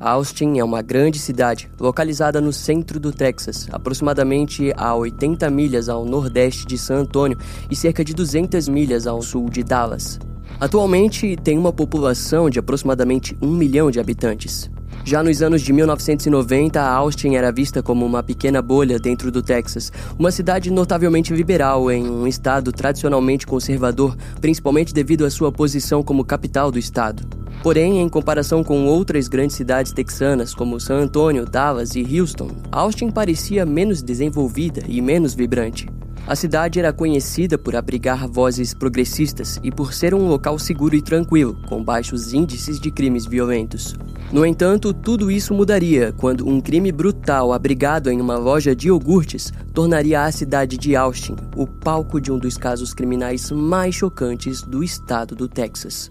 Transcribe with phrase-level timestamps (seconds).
[0.00, 6.04] Austin é uma grande cidade, localizada no centro do Texas, aproximadamente a 80 milhas ao
[6.04, 7.38] nordeste de San Antonio
[7.70, 10.18] e cerca de 200 milhas ao sul de Dallas.
[10.60, 14.70] Atualmente tem uma população de aproximadamente um milhão de habitantes.
[15.04, 19.92] Já nos anos de 1990, Austin era vista como uma pequena bolha dentro do Texas,
[20.18, 26.24] uma cidade notavelmente liberal em um estado tradicionalmente conservador, principalmente devido à sua posição como
[26.24, 27.43] capital do estado.
[27.64, 33.10] Porém, em comparação com outras grandes cidades texanas como San Antonio, Dallas e Houston, Austin
[33.10, 35.88] parecia menos desenvolvida e menos vibrante.
[36.26, 41.00] A cidade era conhecida por abrigar vozes progressistas e por ser um local seguro e
[41.00, 43.96] tranquilo, com baixos índices de crimes violentos.
[44.30, 49.50] No entanto, tudo isso mudaria quando um crime brutal abrigado em uma loja de iogurtes
[49.72, 54.84] tornaria a cidade de Austin o palco de um dos casos criminais mais chocantes do
[54.84, 56.10] estado do Texas.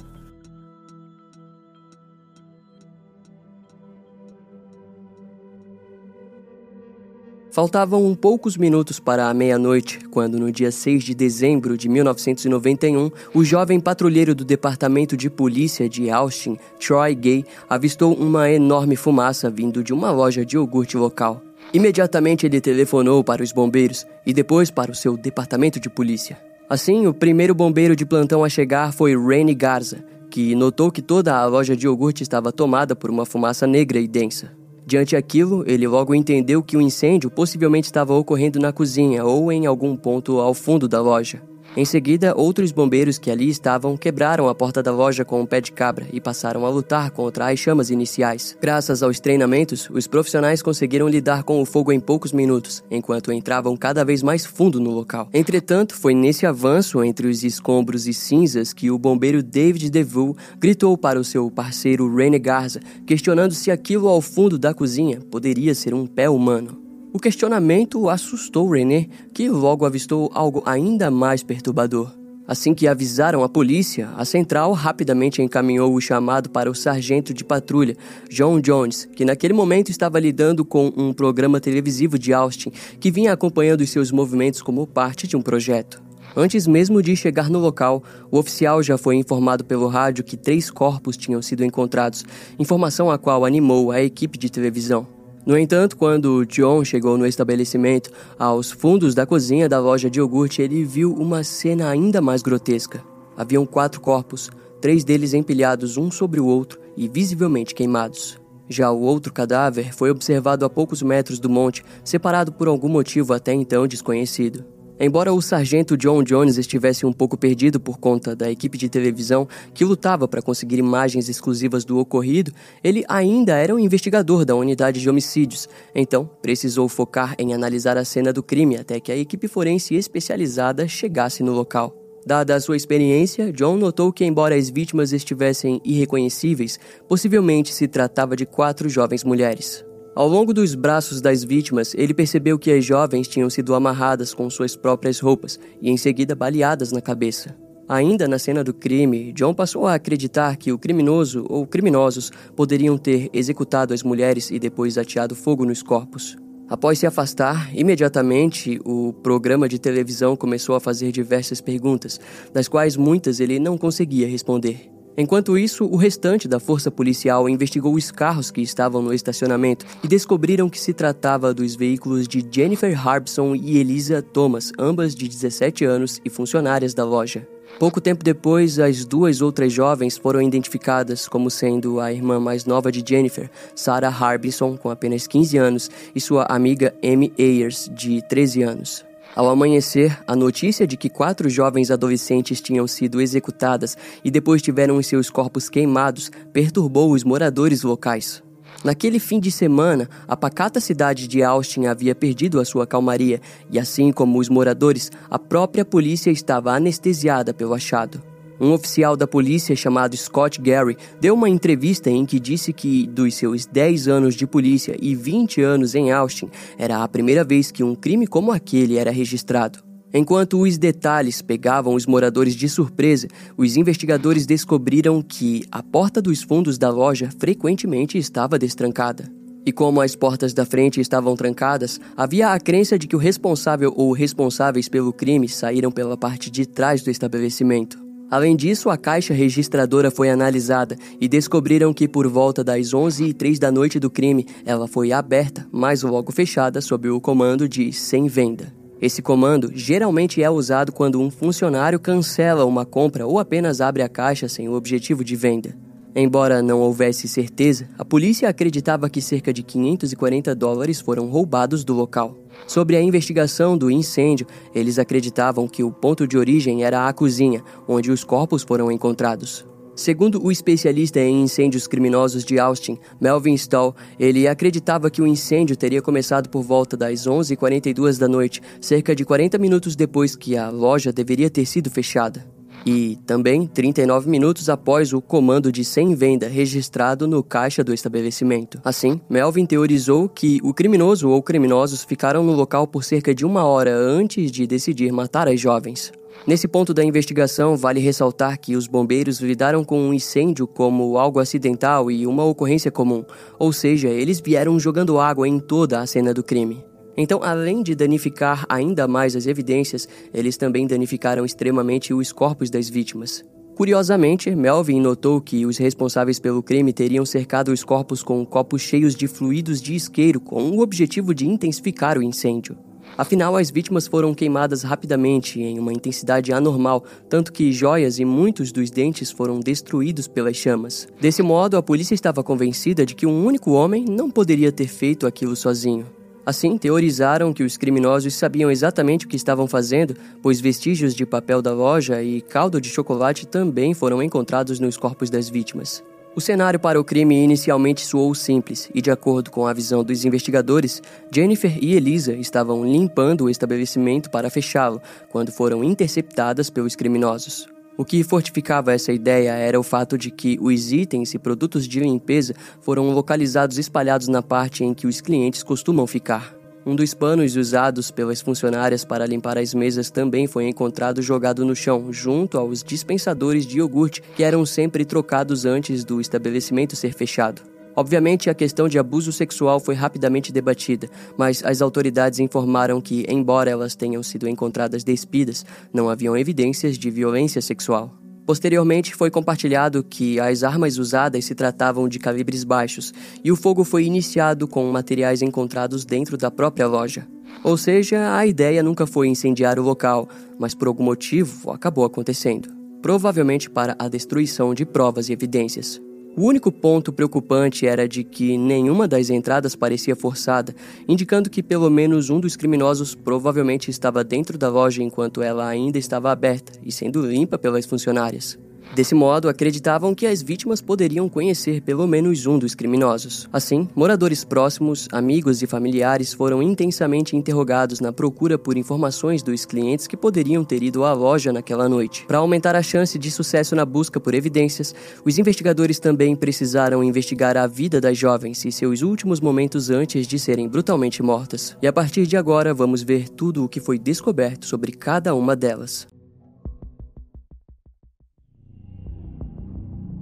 [7.54, 13.44] Faltavam poucos minutos para a meia-noite, quando, no dia 6 de dezembro de 1991, o
[13.44, 19.84] jovem patrulheiro do Departamento de Polícia de Austin, Troy Gay, avistou uma enorme fumaça vindo
[19.84, 21.44] de uma loja de iogurte local.
[21.72, 26.40] Imediatamente ele telefonou para os bombeiros e depois para o seu departamento de polícia.
[26.68, 31.38] Assim, o primeiro bombeiro de plantão a chegar foi Rainy Garza, que notou que toda
[31.38, 34.63] a loja de iogurte estava tomada por uma fumaça negra e densa.
[34.86, 39.66] Diante aquilo, ele logo entendeu que o incêndio possivelmente estava ocorrendo na cozinha ou em
[39.66, 41.42] algum ponto ao fundo da loja.
[41.76, 45.60] Em seguida, outros bombeiros que ali estavam quebraram a porta da loja com um pé
[45.60, 48.56] de cabra e passaram a lutar contra as chamas iniciais.
[48.62, 53.76] Graças aos treinamentos, os profissionais conseguiram lidar com o fogo em poucos minutos, enquanto entravam
[53.76, 55.28] cada vez mais fundo no local.
[55.34, 60.96] Entretanto, foi nesse avanço entre os escombros e cinzas que o bombeiro David DeVoe gritou
[60.96, 65.96] para o seu parceiro Rene Garza, questionando se aquilo ao fundo da cozinha poderia ser
[65.96, 66.83] um pé humano.
[67.16, 72.12] O questionamento assustou René, que logo avistou algo ainda mais perturbador.
[72.48, 77.44] Assim que avisaram a polícia, a central rapidamente encaminhou o chamado para o sargento de
[77.44, 77.96] patrulha,
[78.32, 83.32] John Jones, que naquele momento estava lidando com um programa televisivo de Austin que vinha
[83.32, 86.02] acompanhando os seus movimentos como parte de um projeto.
[86.36, 90.72] Antes mesmo de chegar no local, o oficial já foi informado pelo rádio que três
[90.72, 92.26] corpos tinham sido encontrados,
[92.58, 95.13] informação a qual animou a equipe de televisão.
[95.46, 98.10] No entanto, quando John chegou no estabelecimento,
[98.40, 103.04] aos fundos da cozinha da loja de iogurte, ele viu uma cena ainda mais grotesca.
[103.36, 104.50] Haviam quatro corpos,
[104.80, 108.40] três deles empilhados um sobre o outro e visivelmente queimados.
[108.70, 113.34] Já o outro cadáver foi observado a poucos metros do monte, separado por algum motivo
[113.34, 114.64] até então desconhecido.
[115.06, 119.46] Embora o sargento John Jones estivesse um pouco perdido por conta da equipe de televisão
[119.74, 125.02] que lutava para conseguir imagens exclusivas do ocorrido, ele ainda era um investigador da unidade
[125.02, 129.50] de homicídios, então precisou focar em analisar a cena do crime até que a equipe
[129.50, 131.94] forense especializada chegasse no local.
[132.26, 138.38] Dada a sua experiência, John notou que, embora as vítimas estivessem irreconhecíveis, possivelmente se tratava
[138.38, 139.84] de quatro jovens mulheres.
[140.16, 144.48] Ao longo dos braços das vítimas, ele percebeu que as jovens tinham sido amarradas com
[144.48, 147.56] suas próprias roupas e em seguida baleadas na cabeça.
[147.90, 152.96] Ainda na cena do crime, John passou a acreditar que o criminoso ou criminosos poderiam
[152.96, 156.38] ter executado as mulheres e depois ateado fogo nos corpos.
[156.70, 162.20] Após se afastar, imediatamente o programa de televisão começou a fazer diversas perguntas,
[162.54, 164.93] das quais muitas ele não conseguia responder.
[165.16, 170.08] Enquanto isso, o restante da força policial investigou os carros que estavam no estacionamento e
[170.08, 175.86] descobriram que se tratava dos veículos de Jennifer Harbson e Elisa Thomas, ambas de 17
[175.86, 177.48] anos e funcionárias da loja.
[177.80, 182.92] Pouco tempo depois, as duas outras jovens foram identificadas como sendo a irmã mais nova
[182.92, 188.64] de Jennifer, Sarah Harbison, com apenas 15 anos, e sua amiga Amy Ayers, de 13
[188.64, 189.13] anos.
[189.36, 194.98] Ao amanhecer, a notícia de que quatro jovens adolescentes tinham sido executadas e depois tiveram
[194.98, 198.44] os seus corpos queimados perturbou os moradores locais.
[198.84, 203.42] Naquele fim de semana, a pacata cidade de Austin havia perdido a sua calmaria
[203.72, 208.33] e, assim como os moradores, a própria polícia estava anestesiada pelo achado.
[208.60, 213.36] Um oficial da polícia chamado Scott Gary deu uma entrevista em que disse que, dos
[213.36, 217.84] seus 10 anos de polícia e 20 anos em Austin, era a primeira vez que
[217.84, 219.80] um crime como aquele era registrado.
[220.14, 223.28] Enquanto os detalhes pegavam os moradores de surpresa,
[223.58, 229.32] os investigadores descobriram que a porta dos fundos da loja frequentemente estava destrancada.
[229.66, 233.92] E como as portas da frente estavam trancadas, havia a crença de que o responsável
[233.96, 238.03] ou responsáveis pelo crime saíram pela parte de trás do estabelecimento.
[238.30, 243.34] Além disso, a caixa registradora foi analisada e descobriram que por volta das 11 e
[243.34, 247.94] 3 da noite do crime, ela foi aberta, mas logo fechada sob o comando de
[247.94, 248.74] sem venda.
[249.02, 254.08] Esse comando geralmente é usado quando um funcionário cancela uma compra ou apenas abre a
[254.08, 255.76] caixa sem o objetivo de venda.
[256.16, 261.94] Embora não houvesse certeza, a polícia acreditava que cerca de 540 dólares foram roubados do
[261.94, 262.38] local.
[262.68, 264.46] Sobre a investigação do incêndio,
[264.76, 269.66] eles acreditavam que o ponto de origem era a cozinha, onde os corpos foram encontrados.
[269.96, 275.76] Segundo o especialista em incêndios criminosos de Austin, Melvin Stahl, ele acreditava que o incêndio
[275.76, 280.70] teria começado por volta das 11h42 da noite, cerca de 40 minutos depois que a
[280.70, 282.53] loja deveria ter sido fechada
[282.86, 288.80] e também 39 minutos após o comando de sem venda registrado no caixa do estabelecimento.
[288.84, 293.64] Assim, Melvin teorizou que o criminoso ou criminosos ficaram no local por cerca de uma
[293.64, 296.12] hora antes de decidir matar as jovens.
[296.46, 301.40] Nesse ponto da investigação, vale ressaltar que os bombeiros lidaram com um incêndio como algo
[301.40, 303.24] acidental e uma ocorrência comum,
[303.58, 306.84] ou seja, eles vieram jogando água em toda a cena do crime.
[307.16, 312.90] Então, além de danificar ainda mais as evidências, eles também danificaram extremamente os corpos das
[312.90, 313.44] vítimas.
[313.76, 319.16] Curiosamente, Melvin notou que os responsáveis pelo crime teriam cercado os corpos com copos cheios
[319.16, 322.78] de fluidos de isqueiro com o objetivo de intensificar o incêndio.
[323.18, 328.72] Afinal, as vítimas foram queimadas rapidamente em uma intensidade anormal, tanto que joias e muitos
[328.72, 331.08] dos dentes foram destruídos pelas chamas.
[331.20, 335.28] Desse modo, a polícia estava convencida de que um único homem não poderia ter feito
[335.28, 336.06] aquilo sozinho.
[336.46, 341.62] Assim, teorizaram que os criminosos sabiam exatamente o que estavam fazendo, pois vestígios de papel
[341.62, 346.04] da loja e caldo de chocolate também foram encontrados nos corpos das vítimas.
[346.36, 350.26] O cenário para o crime inicialmente soou simples, e de acordo com a visão dos
[350.26, 351.02] investigadores,
[351.32, 357.73] Jennifer e Elisa estavam limpando o estabelecimento para fechá-lo quando foram interceptadas pelos criminosos.
[357.96, 362.00] O que fortificava essa ideia era o fato de que os itens e produtos de
[362.00, 366.56] limpeza foram localizados espalhados na parte em que os clientes costumam ficar.
[366.86, 371.76] Um dos panos usados pelas funcionárias para limpar as mesas também foi encontrado jogado no
[371.76, 377.73] chão, junto aos dispensadores de iogurte que eram sempre trocados antes do estabelecimento ser fechado.
[377.96, 383.70] Obviamente, a questão de abuso sexual foi rapidamente debatida, mas as autoridades informaram que, embora
[383.70, 388.14] elas tenham sido encontradas despidas, não haviam evidências de violência sexual.
[388.46, 393.14] Posteriormente, foi compartilhado que as armas usadas se tratavam de calibres baixos
[393.44, 397.26] e o fogo foi iniciado com materiais encontrados dentro da própria loja.
[397.64, 400.28] Ou seja, a ideia nunca foi incendiar o local,
[400.60, 406.02] mas por algum motivo acabou acontecendo provavelmente para a destruição de provas e evidências.
[406.36, 410.74] O único ponto preocupante era de que nenhuma das entradas parecia forçada,
[411.08, 416.00] indicando que pelo menos um dos criminosos provavelmente estava dentro da loja enquanto ela ainda
[416.00, 418.58] estava aberta e sendo limpa pelas funcionárias.
[418.96, 423.50] Desse modo, acreditavam que as vítimas poderiam conhecer pelo menos um dos criminosos.
[423.52, 430.06] Assim, moradores próximos, amigos e familiares foram intensamente interrogados na procura por informações dos clientes
[430.06, 432.24] que poderiam ter ido à loja naquela noite.
[432.28, 434.94] Para aumentar a chance de sucesso na busca por evidências,
[435.26, 440.38] os investigadores também precisaram investigar a vida das jovens e seus últimos momentos antes de
[440.38, 441.76] serem brutalmente mortas.
[441.82, 445.56] E a partir de agora, vamos ver tudo o que foi descoberto sobre cada uma
[445.56, 446.13] delas.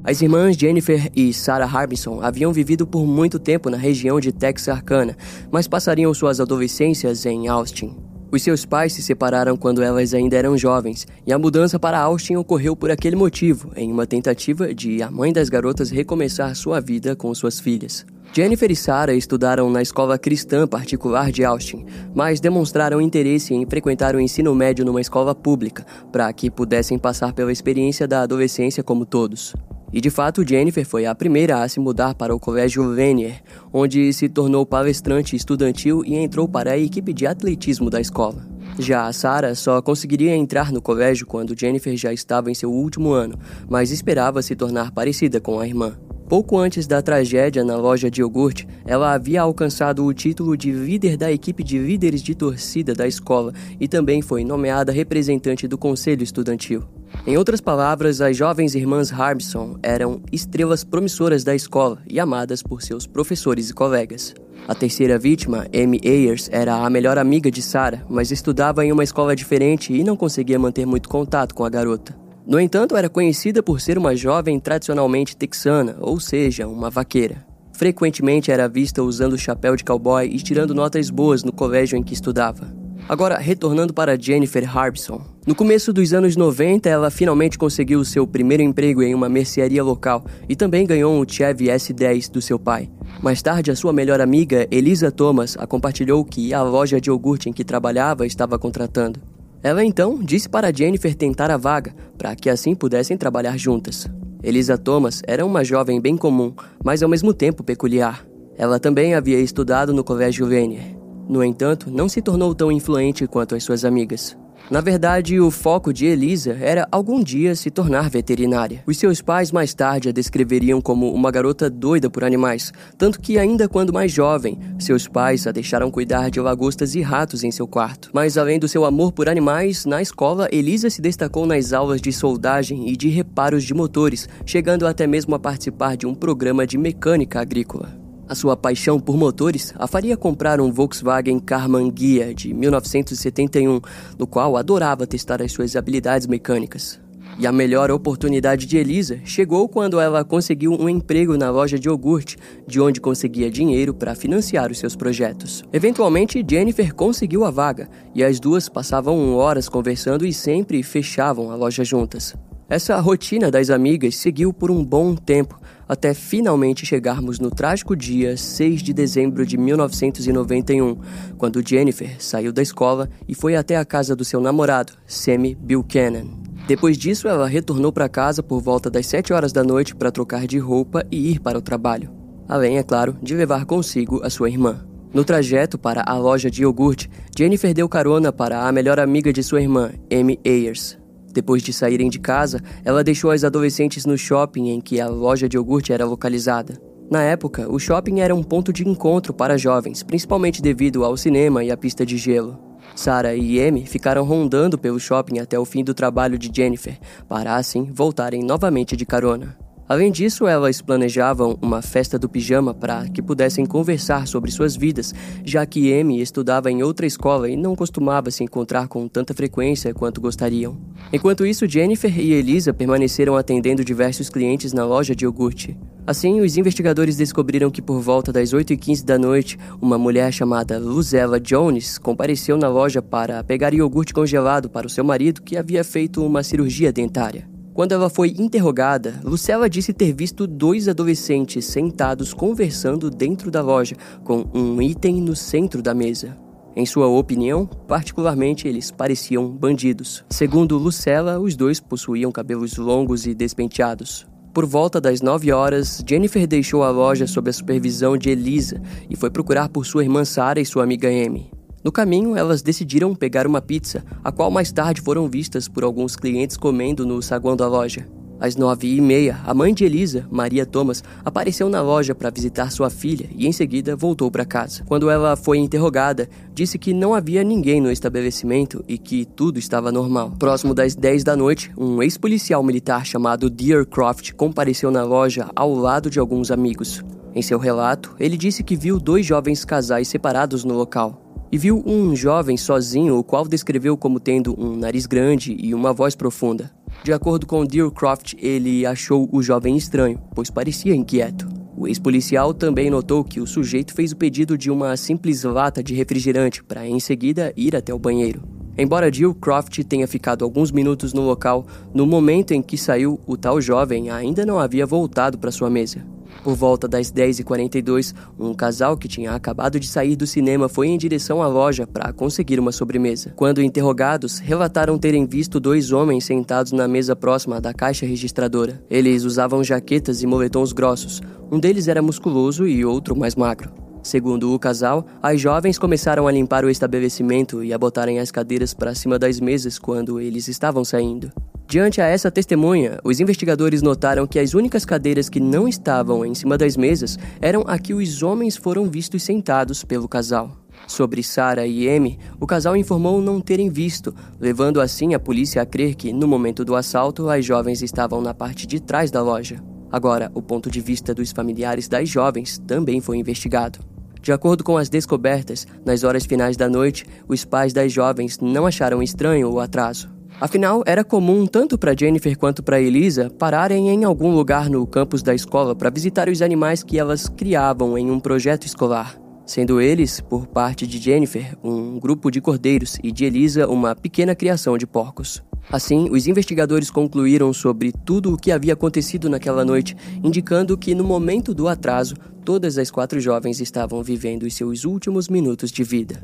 [0.04, 5.16] As irmãs Jennifer e Sarah Harbison haviam vivido por muito tempo na região de Texarkana,
[5.52, 7.96] mas passariam suas adolescências em Austin.
[8.32, 12.36] Os seus pais se separaram quando elas ainda eram jovens, e a mudança para Austin
[12.36, 17.16] ocorreu por aquele motivo, em uma tentativa de a mãe das garotas recomeçar sua vida
[17.16, 18.04] com suas filhas.
[18.34, 24.16] Jennifer e Sarah estudaram na escola cristã particular de Austin, mas demonstraram interesse em frequentar
[24.16, 29.06] o ensino médio numa escola pública, para que pudessem passar pela experiência da adolescência como
[29.06, 29.54] todos.
[29.94, 33.42] E de fato, Jennifer foi a primeira a se mudar para o Colégio Lanier,
[33.74, 38.46] onde se tornou palestrante estudantil e entrou para a equipe de atletismo da escola.
[38.80, 43.12] Já a Sarah só conseguiria entrar no colégio quando Jennifer já estava em seu último
[43.12, 43.38] ano,
[43.70, 45.98] mas esperava se tornar parecida com a irmã.
[46.30, 51.18] Pouco antes da tragédia na loja de iogurte, ela havia alcançado o título de líder
[51.18, 56.24] da equipe de líderes de torcida da escola e também foi nomeada representante do conselho
[56.24, 56.86] estudantil.
[57.26, 62.82] Em outras palavras, as jovens irmãs Harbison eram estrelas promissoras da escola e amadas por
[62.82, 64.34] seus professores e colegas.
[64.68, 69.04] A terceira vítima, Amy Ayers, era a melhor amiga de Sarah, mas estudava em uma
[69.04, 72.16] escola diferente e não conseguia manter muito contato com a garota.
[72.46, 77.46] No entanto, era conhecida por ser uma jovem tradicionalmente texana, ou seja, uma vaqueira.
[77.74, 82.14] Frequentemente era vista usando chapéu de cowboy e tirando notas boas no colégio em que
[82.14, 82.74] estudava.
[83.12, 85.22] Agora, retornando para Jennifer Harbison.
[85.46, 90.24] No começo dos anos 90, ela finalmente conseguiu seu primeiro emprego em uma mercearia local
[90.48, 92.90] e também ganhou um Chevy S10 do seu pai.
[93.22, 97.50] Mais tarde, a sua melhor amiga, Elisa Thomas, a compartilhou que a loja de iogurte
[97.50, 99.20] em que trabalhava estava contratando.
[99.62, 104.08] Ela então disse para Jennifer tentar a vaga, para que assim pudessem trabalhar juntas.
[104.42, 108.26] Elisa Thomas era uma jovem bem comum, mas ao mesmo tempo peculiar.
[108.58, 111.01] Ela também havia estudado no Colégio Vanier.
[111.28, 114.38] No entanto, não se tornou tão influente quanto as suas amigas.
[114.72, 118.82] Na verdade, o foco de Elisa era algum dia se tornar veterinária.
[118.88, 123.38] Os seus pais mais tarde a descreveriam como uma garota doida por animais, tanto que
[123.38, 127.68] ainda quando mais jovem, seus pais a deixaram cuidar de lagostas e ratos em seu
[127.68, 128.10] quarto.
[128.14, 132.14] Mas além do seu amor por animais, na escola, Elisa se destacou nas aulas de
[132.14, 136.78] soldagem e de reparos de motores, chegando até mesmo a participar de um programa de
[136.78, 138.01] mecânica agrícola.
[138.32, 143.82] A sua paixão por motores a faria comprar um Volkswagen Karmann Ghia de 1971,
[144.18, 146.98] no qual adorava testar as suas habilidades mecânicas.
[147.38, 151.90] E a melhor oportunidade de Elisa chegou quando ela conseguiu um emprego na loja de
[151.90, 155.66] iogurte, de onde conseguia dinheiro para financiar os seus projetos.
[155.74, 161.56] Eventualmente, Jennifer conseguiu a vaga e as duas passavam horas conversando e sempre fechavam a
[161.56, 162.34] loja juntas.
[162.72, 165.60] Essa rotina das amigas seguiu por um bom tempo,
[165.90, 170.98] até finalmente chegarmos no trágico dia 6 de dezembro de 1991,
[171.38, 176.28] quando Jennifer saiu da escola e foi até a casa do seu namorado, Sammy Buchanan.
[176.66, 180.48] Depois disso, ela retornou para casa por volta das 7 horas da noite para trocar
[180.48, 182.10] de roupa e ir para o trabalho.
[182.48, 184.88] Além, é claro, de levar consigo a sua irmã.
[185.14, 189.44] No trajeto para a loja de iogurte, Jennifer deu carona para a melhor amiga de
[189.44, 191.01] sua irmã, Amy Ayers.
[191.32, 195.48] Depois de saírem de casa, ela deixou as adolescentes no shopping em que a loja
[195.48, 196.82] de iogurte era localizada.
[197.10, 201.64] Na época, o shopping era um ponto de encontro para jovens, principalmente devido ao cinema
[201.64, 202.58] e à pista de gelo.
[202.96, 206.98] Sarah e Amy ficaram rondando pelo shopping até o fim do trabalho de Jennifer,
[207.28, 209.58] para assim voltarem novamente de carona.
[209.92, 215.14] Além disso, elas planejavam uma festa do pijama para que pudessem conversar sobre suas vidas,
[215.44, 219.94] já que Amy estudava em outra escola e não costumava se encontrar com tanta frequência
[219.94, 220.78] quanto gostariam.
[221.12, 225.78] Enquanto isso, Jennifer e Elisa permaneceram atendendo diversos clientes na loja de iogurte.
[226.08, 231.38] Assim, os investigadores descobriram que por volta das 8h15 da noite, uma mulher chamada Luzella
[231.38, 236.26] Jones compareceu na loja para pegar iogurte congelado para o seu marido que havia feito
[236.26, 237.51] uma cirurgia dentária.
[237.74, 243.96] Quando ela foi interrogada, Lucella disse ter visto dois adolescentes sentados conversando dentro da loja,
[244.26, 246.36] com um item no centro da mesa.
[246.76, 250.24] Em sua opinião, particularmente eles pareciam bandidos.
[250.30, 254.28] Segundo Lucella, os dois possuíam cabelos longos e despenteados.
[254.54, 259.16] Por volta das 9 horas, Jennifer deixou a loja sob a supervisão de Elisa e
[259.16, 261.50] foi procurar por sua irmã Sarah e sua amiga Amy.
[261.84, 266.16] No caminho, elas decidiram pegar uma pizza, a qual mais tarde foram vistas por alguns
[266.16, 268.08] clientes comendo no saguão da loja.
[268.40, 272.72] Às nove e meia, a mãe de Elisa, Maria Thomas, apareceu na loja para visitar
[272.72, 274.84] sua filha e em seguida voltou para casa.
[274.88, 279.92] Quando ela foi interrogada, disse que não havia ninguém no estabelecimento e que tudo estava
[279.92, 280.34] normal.
[280.40, 285.74] Próximo das 10 da noite, um ex-policial militar chamado Dear Croft compareceu na loja ao
[285.76, 287.04] lado de alguns amigos.
[287.36, 291.21] Em seu relato, ele disse que viu dois jovens casais separados no local
[291.52, 295.92] e viu um jovem sozinho, o qual descreveu como tendo um nariz grande e uma
[295.92, 296.72] voz profunda.
[297.04, 301.48] De acordo com Deercroft, ele achou o jovem estranho, pois parecia inquieto.
[301.76, 305.96] O ex-policial também notou que o sujeito fez o pedido de uma simples lata de
[305.96, 308.61] refrigerante para em seguida ir até o banheiro.
[308.78, 313.36] Embora Jill Croft tenha ficado alguns minutos no local, no momento em que saiu, o
[313.36, 316.06] tal jovem ainda não havia voltado para sua mesa.
[316.44, 320.98] Por volta das 10h42, um casal que tinha acabado de sair do cinema foi em
[320.98, 323.34] direção à loja para conseguir uma sobremesa.
[323.36, 328.82] Quando interrogados, relataram terem visto dois homens sentados na mesa próxima da caixa registradora.
[328.90, 331.22] Eles usavam jaquetas e moletons grossos.
[331.52, 333.91] Um deles era musculoso e outro mais magro.
[334.04, 338.74] Segundo o casal, as jovens começaram a limpar o estabelecimento e a botarem as cadeiras
[338.74, 341.32] para cima das mesas quando eles estavam saindo.
[341.68, 346.36] Diante a essa testemunha, os investigadores notaram que as únicas cadeiras que não estavam em
[346.36, 350.58] cima das mesas eram a que os homens foram vistos sentados pelo casal.
[350.88, 355.66] Sobre Sarah e Amy, o casal informou não terem visto, levando assim a polícia a
[355.66, 359.64] crer que, no momento do assalto, as jovens estavam na parte de trás da loja.
[359.92, 363.91] Agora, o ponto de vista dos familiares das jovens também foi investigado.
[364.22, 368.68] De acordo com as descobertas, nas horas finais da noite, os pais das jovens não
[368.68, 370.10] acharam estranho o atraso.
[370.40, 375.22] Afinal, era comum tanto para Jennifer quanto para Elisa pararem em algum lugar no campus
[375.22, 379.18] da escola para visitar os animais que elas criavam em um projeto escolar.
[379.44, 384.34] sendo eles, por parte de Jennifer, um grupo de cordeiros e de Elisa, uma pequena
[384.34, 385.44] criação de porcos.
[385.70, 391.04] Assim, os investigadores concluíram sobre tudo o que havia acontecido naquela noite, indicando que no
[391.04, 396.22] momento do atraso, todas as quatro jovens estavam vivendo os seus últimos minutos de vida.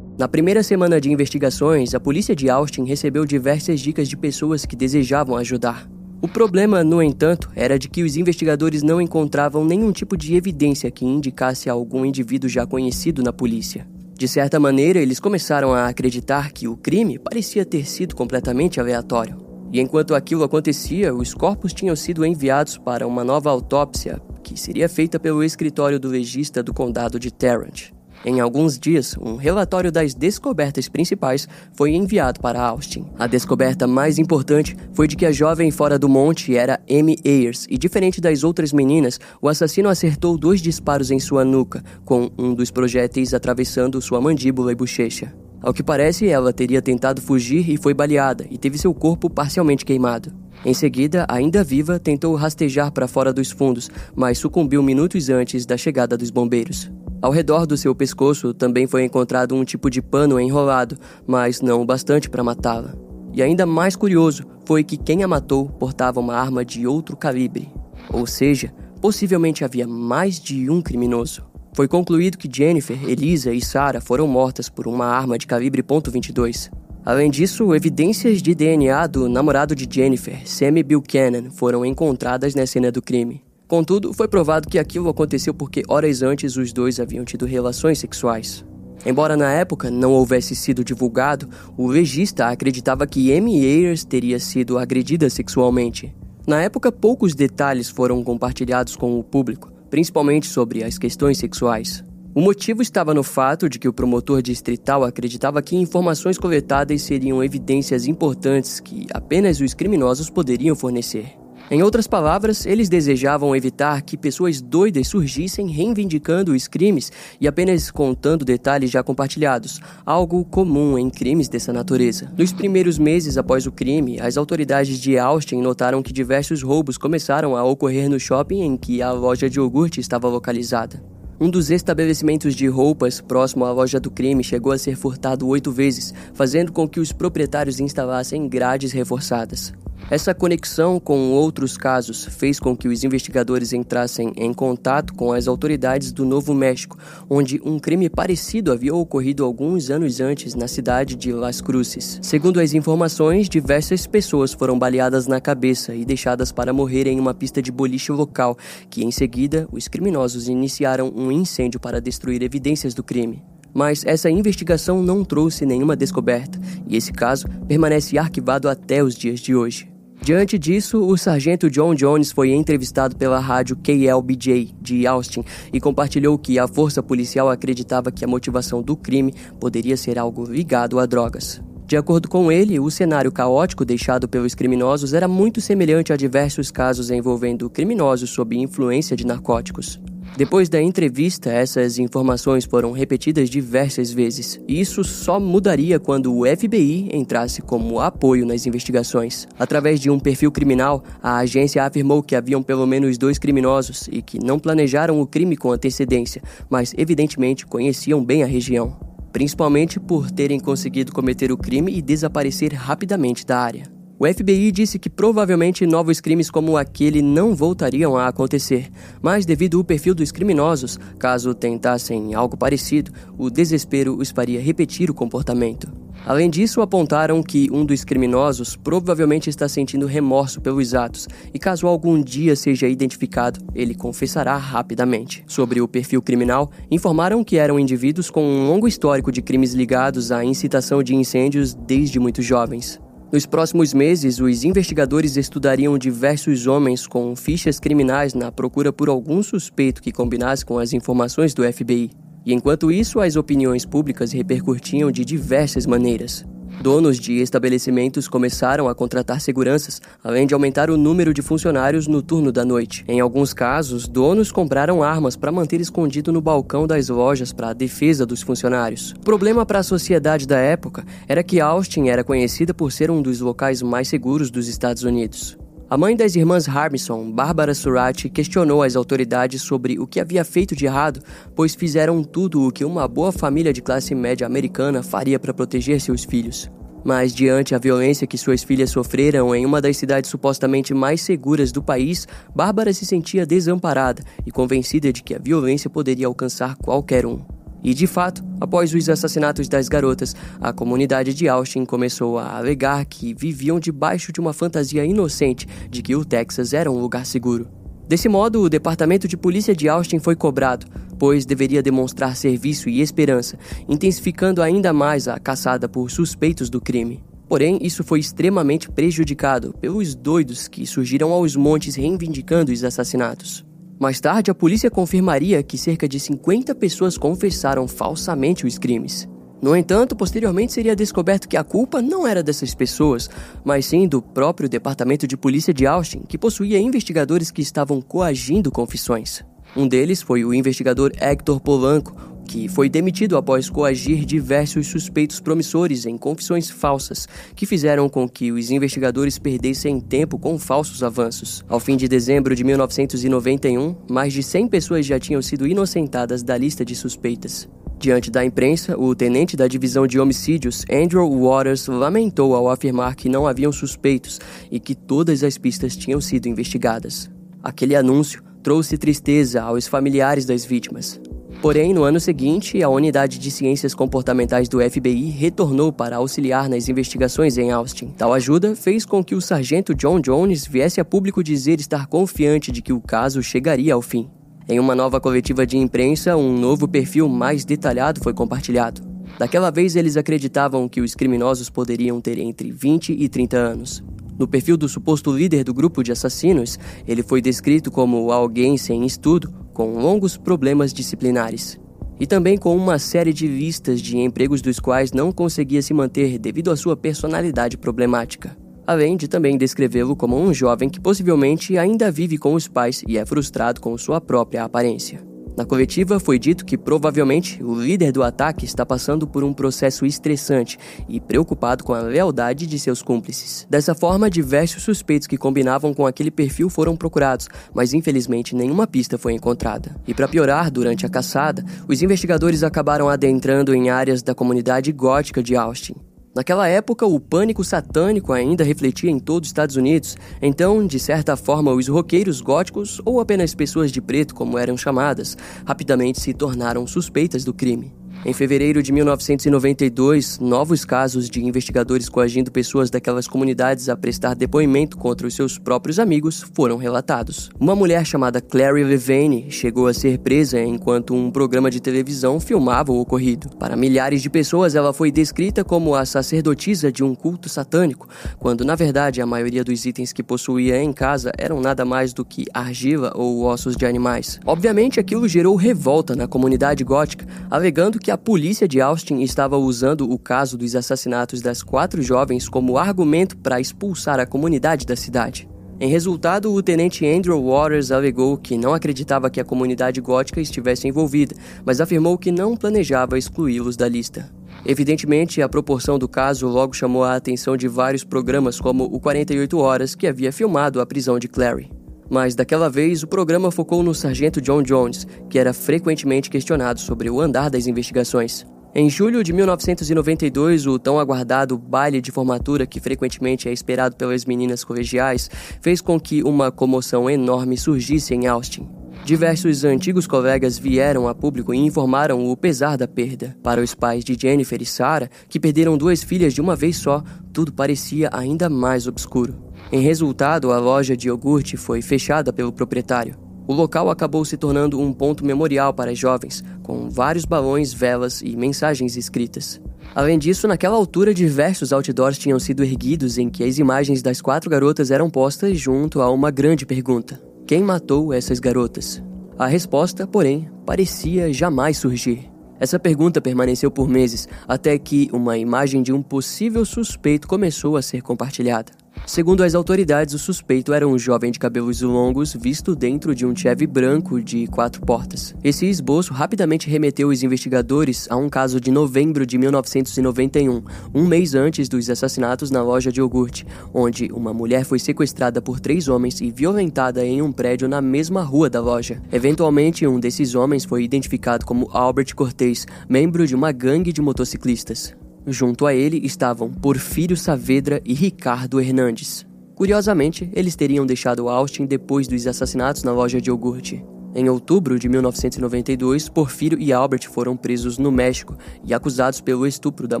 [0.20, 4.76] Na primeira semana de investigações, a polícia de Austin recebeu diversas dicas de pessoas que
[4.76, 5.88] desejavam ajudar.
[6.20, 10.90] O problema, no entanto, era de que os investigadores não encontravam nenhum tipo de evidência
[10.90, 13.88] que indicasse algum indivíduo já conhecido na polícia.
[14.20, 19.38] De certa maneira, eles começaram a acreditar que o crime parecia ter sido completamente aleatório.
[19.72, 24.90] E enquanto aquilo acontecia, os corpos tinham sido enviados para uma nova autópsia, que seria
[24.90, 27.92] feita pelo escritório do legista do condado de Tarrant.
[28.22, 33.06] Em alguns dias, um relatório das descobertas principais foi enviado para Austin.
[33.18, 37.66] A descoberta mais importante foi de que a jovem fora do monte era Amy Ayers,
[37.70, 42.52] e diferente das outras meninas, o assassino acertou dois disparos em sua nuca, com um
[42.52, 45.32] dos projéteis atravessando sua mandíbula e bochecha.
[45.62, 49.84] Ao que parece, ela teria tentado fugir e foi baleada, e teve seu corpo parcialmente
[49.84, 50.30] queimado.
[50.62, 55.76] Em seguida, ainda viva, tentou rastejar para fora dos fundos, mas sucumbiu minutos antes da
[55.78, 56.90] chegada dos bombeiros.
[57.22, 60.96] Ao redor do seu pescoço também foi encontrado um tipo de pano enrolado,
[61.26, 62.94] mas não o bastante para matá-la.
[63.34, 67.68] E ainda mais curioso foi que quem a matou portava uma arma de outro calibre.
[68.10, 68.72] Ou seja,
[69.02, 71.44] possivelmente havia mais de um criminoso.
[71.74, 76.70] Foi concluído que Jennifer, Elisa e Sarah foram mortas por uma arma de calibre .22.
[77.04, 82.90] Além disso, evidências de DNA do namorado de Jennifer, Sammy Buchanan, foram encontradas na cena
[82.90, 83.42] do crime.
[83.70, 88.64] Contudo, foi provado que aquilo aconteceu porque horas antes os dois haviam tido relações sexuais.
[89.06, 91.48] Embora na época não houvesse sido divulgado,
[91.78, 96.12] o legista acreditava que Amy Ayers teria sido agredida sexualmente.
[96.48, 102.02] Na época, poucos detalhes foram compartilhados com o público, principalmente sobre as questões sexuais.
[102.34, 107.42] O motivo estava no fato de que o promotor distrital acreditava que informações coletadas seriam
[107.42, 111.38] evidências importantes que apenas os criminosos poderiam fornecer.
[111.72, 117.92] Em outras palavras, eles desejavam evitar que pessoas doidas surgissem reivindicando os crimes e apenas
[117.92, 122.28] contando detalhes já compartilhados, algo comum em crimes dessa natureza.
[122.36, 127.56] Nos primeiros meses após o crime, as autoridades de Austin notaram que diversos roubos começaram
[127.56, 131.00] a ocorrer no shopping em que a loja de iogurte estava localizada.
[131.38, 135.70] Um dos estabelecimentos de roupas próximo à loja do crime chegou a ser furtado oito
[135.70, 139.72] vezes, fazendo com que os proprietários instalassem grades reforçadas.
[140.08, 145.46] Essa conexão com outros casos fez com que os investigadores entrassem em contato com as
[145.46, 146.96] autoridades do Novo México,
[147.28, 152.18] onde um crime parecido havia ocorrido alguns anos antes na cidade de Las Cruces.
[152.22, 157.34] Segundo as informações, diversas pessoas foram baleadas na cabeça e deixadas para morrer em uma
[157.34, 158.56] pista de boliche local,
[158.88, 163.42] que em seguida os criminosos iniciaram um incêndio para destruir evidências do crime.
[163.74, 169.40] Mas essa investigação não trouxe nenhuma descoberta, e esse caso permanece arquivado até os dias
[169.40, 169.90] de hoje.
[170.22, 176.36] Diante disso, o sargento John Jones foi entrevistado pela rádio KLBJ de Austin e compartilhou
[176.36, 181.06] que a força policial acreditava que a motivação do crime poderia ser algo ligado a
[181.06, 181.62] drogas.
[181.86, 186.70] De acordo com ele, o cenário caótico deixado pelos criminosos era muito semelhante a diversos
[186.70, 189.98] casos envolvendo criminosos sob influência de narcóticos.
[190.36, 194.60] Depois da entrevista, essas informações foram repetidas diversas vezes.
[194.66, 199.46] Isso só mudaria quando o FBI entrasse como apoio nas investigações.
[199.58, 204.22] Através de um perfil criminal, a agência afirmou que haviam pelo menos dois criminosos e
[204.22, 208.96] que não planejaram o crime com antecedência, mas evidentemente conheciam bem a região,
[209.32, 213.99] principalmente por terem conseguido cometer o crime e desaparecer rapidamente da área.
[214.22, 218.90] O FBI disse que provavelmente novos crimes como aquele não voltariam a acontecer,
[219.22, 225.10] mas devido ao perfil dos criminosos, caso tentassem algo parecido, o desespero os faria repetir
[225.10, 225.90] o comportamento.
[226.26, 231.86] Além disso, apontaram que um dos criminosos provavelmente está sentindo remorso pelos atos e, caso
[231.86, 235.42] algum dia seja identificado, ele confessará rapidamente.
[235.46, 240.30] Sobre o perfil criminal, informaram que eram indivíduos com um longo histórico de crimes ligados
[240.30, 243.00] à incitação de incêndios desde muito jovens.
[243.32, 249.40] Nos próximos meses, os investigadores estudariam diversos homens com fichas criminais na procura por algum
[249.40, 252.10] suspeito que combinasse com as informações do FBI.
[252.44, 256.44] E enquanto isso, as opiniões públicas repercutiam de diversas maneiras.
[256.80, 262.22] Donos de estabelecimentos começaram a contratar seguranças, além de aumentar o número de funcionários no
[262.22, 263.04] turno da noite.
[263.06, 267.74] Em alguns casos, donos compraram armas para manter escondido no balcão das lojas para a
[267.74, 269.12] defesa dos funcionários.
[269.12, 273.20] O problema para a sociedade da época era que Austin era conhecida por ser um
[273.20, 275.58] dos locais mais seguros dos Estados Unidos.
[275.90, 280.76] A mãe das irmãs Harbison, Bárbara Surati, questionou as autoridades sobre o que havia feito
[280.76, 281.20] de errado,
[281.52, 286.00] pois fizeram tudo o que uma boa família de classe média americana faria para proteger
[286.00, 286.70] seus filhos.
[287.04, 291.72] Mas, diante a violência que suas filhas sofreram em uma das cidades supostamente mais seguras
[291.72, 292.24] do país,
[292.54, 297.40] Bárbara se sentia desamparada e convencida de que a violência poderia alcançar qualquer um.
[297.82, 303.04] E de fato, após os assassinatos das garotas, a comunidade de Austin começou a alegar
[303.04, 307.68] que viviam debaixo de uma fantasia inocente de que o Texas era um lugar seguro.
[308.06, 310.84] Desse modo, o Departamento de Polícia de Austin foi cobrado,
[311.18, 313.56] pois deveria demonstrar serviço e esperança,
[313.88, 317.22] intensificando ainda mais a caçada por suspeitos do crime.
[317.48, 323.64] Porém, isso foi extremamente prejudicado pelos doidos que surgiram aos montes reivindicando os assassinatos.
[324.00, 329.28] Mais tarde, a polícia confirmaria que cerca de 50 pessoas confessaram falsamente os crimes.
[329.60, 333.28] No entanto, posteriormente seria descoberto que a culpa não era dessas pessoas,
[333.62, 338.70] mas sim do próprio Departamento de Polícia de Austin, que possuía investigadores que estavam coagindo
[338.70, 339.44] confissões.
[339.76, 342.16] Um deles foi o investigador Hector Polanco,
[342.50, 348.50] que foi demitido após coagir diversos suspeitos promissores em confissões falsas, que fizeram com que
[348.50, 351.64] os investigadores perdessem tempo com falsos avanços.
[351.68, 356.58] Ao fim de dezembro de 1991, mais de 100 pessoas já tinham sido inocentadas da
[356.58, 357.68] lista de suspeitas.
[358.00, 363.28] Diante da imprensa, o tenente da divisão de homicídios, Andrew Waters, lamentou ao afirmar que
[363.28, 364.40] não haviam suspeitos
[364.72, 367.30] e que todas as pistas tinham sido investigadas.
[367.62, 371.20] Aquele anúncio trouxe tristeza aos familiares das vítimas.
[371.60, 376.88] Porém, no ano seguinte, a unidade de ciências comportamentais do FBI retornou para auxiliar nas
[376.88, 378.14] investigações em Austin.
[378.16, 382.72] Tal ajuda fez com que o sargento John Jones viesse a público dizer estar confiante
[382.72, 384.30] de que o caso chegaria ao fim.
[384.66, 389.02] Em uma nova coletiva de imprensa, um novo perfil mais detalhado foi compartilhado.
[389.38, 394.02] Daquela vez, eles acreditavam que os criminosos poderiam ter entre 20 e 30 anos.
[394.38, 399.04] No perfil do suposto líder do grupo de assassinos, ele foi descrito como alguém sem
[399.04, 401.78] estudo, com longos problemas disciplinares.
[402.18, 406.38] E também com uma série de listas de empregos dos quais não conseguia se manter
[406.38, 408.56] devido à sua personalidade problemática.
[408.86, 413.16] Além de também descrevê-lo como um jovem que possivelmente ainda vive com os pais e
[413.16, 415.29] é frustrado com sua própria aparência.
[415.60, 420.06] Na coletiva foi dito que provavelmente o líder do ataque está passando por um processo
[420.06, 423.66] estressante e preocupado com a lealdade de seus cúmplices.
[423.68, 429.18] Dessa forma, diversos suspeitos que combinavam com aquele perfil foram procurados, mas infelizmente nenhuma pista
[429.18, 429.94] foi encontrada.
[430.08, 435.42] E para piorar, durante a caçada, os investigadores acabaram adentrando em áreas da comunidade gótica
[435.42, 435.94] de Austin.
[436.34, 441.36] Naquela época, o pânico satânico ainda refletia em todo os Estados Unidos, então, de certa
[441.36, 446.86] forma, os roqueiros góticos, ou apenas pessoas de preto, como eram chamadas, rapidamente se tornaram
[446.86, 447.99] suspeitas do crime.
[448.22, 454.98] Em fevereiro de 1992, novos casos de investigadores coagindo pessoas daquelas comunidades a prestar depoimento
[454.98, 457.48] contra os seus próprios amigos foram relatados.
[457.58, 462.92] Uma mulher chamada Clary Levane chegou a ser presa enquanto um programa de televisão filmava
[462.92, 463.48] o ocorrido.
[463.58, 468.06] Para milhares de pessoas, ela foi descrita como a sacerdotisa de um culto satânico,
[468.38, 472.22] quando na verdade a maioria dos itens que possuía em casa eram nada mais do
[472.22, 474.38] que argila ou ossos de animais.
[474.44, 480.10] Obviamente, aquilo gerou revolta na comunidade gótica, alegando que a polícia de Austin estava usando
[480.10, 485.48] o caso dos assassinatos das quatro jovens como argumento para expulsar a comunidade da cidade.
[485.78, 490.86] Em resultado, o tenente Andrew Waters alegou que não acreditava que a comunidade gótica estivesse
[490.86, 494.30] envolvida, mas afirmou que não planejava excluí-los da lista.
[494.66, 499.56] Evidentemente, a proporção do caso logo chamou a atenção de vários programas como o 48
[499.56, 501.70] Horas, que havia filmado a prisão de Clary.
[502.10, 507.08] Mas daquela vez o programa focou no sargento John Jones, que era frequentemente questionado sobre
[507.08, 508.44] o andar das investigações.
[508.74, 514.24] Em julho de 1992, o tão aguardado baile de formatura, que frequentemente é esperado pelas
[514.24, 518.79] meninas colegiais, fez com que uma comoção enorme surgisse em Austin.
[519.04, 523.36] Diversos antigos colegas vieram a público e informaram o pesar da perda.
[523.42, 527.02] Para os pais de Jennifer e Sarah, que perderam duas filhas de uma vez só,
[527.32, 529.34] tudo parecia ainda mais obscuro.
[529.72, 533.16] Em resultado, a loja de iogurte foi fechada pelo proprietário.
[533.48, 538.36] O local acabou se tornando um ponto memorial para jovens, com vários balões, velas e
[538.36, 539.60] mensagens escritas.
[539.92, 544.48] Além disso, naquela altura, diversos outdoors tinham sido erguidos em que as imagens das quatro
[544.48, 549.02] garotas eram postas junto a uma grande pergunta: Quem matou essas garotas?
[549.36, 552.30] A resposta, porém, parecia jamais surgir.
[552.60, 557.82] Essa pergunta permaneceu por meses, até que uma imagem de um possível suspeito começou a
[557.82, 558.70] ser compartilhada.
[559.06, 563.34] Segundo as autoridades, o suspeito era um jovem de cabelos longos visto dentro de um
[563.34, 565.34] Chevy branco de quatro portas.
[565.42, 570.62] Esse esboço rapidamente remeteu os investigadores a um caso de novembro de 1991,
[570.94, 575.58] um mês antes dos assassinatos na loja de iogurte, onde uma mulher foi sequestrada por
[575.58, 579.02] três homens e violentada em um prédio na mesma rua da loja.
[579.10, 584.94] Eventualmente, um desses homens foi identificado como Albert Cortez, membro de uma gangue de motociclistas.
[585.32, 589.24] Junto a ele estavam Porfírio Saavedra e Ricardo Hernandes.
[589.54, 593.84] Curiosamente, eles teriam deixado Austin depois dos assassinatos na loja de iogurte.
[594.12, 599.86] Em outubro de 1992, Porfírio e Albert foram presos no México e acusados pelo estupro
[599.86, 600.00] da